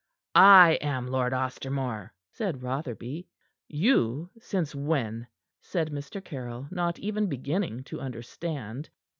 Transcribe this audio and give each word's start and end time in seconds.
"I 0.33 0.79
am 0.81 1.05
Lord 1.09 1.31
Ostermore," 1.31 2.11
said 2.31 2.63
Rotherby. 2.63 3.27
"You? 3.67 4.31
Since 4.39 4.73
when?" 4.73 5.27
said 5.61 5.91
Mr. 5.91 6.25
Caryll, 6.25 6.67
not 6.71 6.97
even 6.97 7.27
beginning 7.29 7.83
to 7.83 8.01
understand. 8.01 8.89